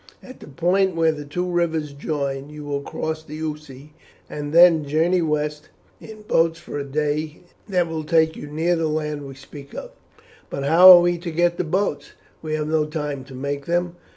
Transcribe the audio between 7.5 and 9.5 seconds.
that will take you near the land we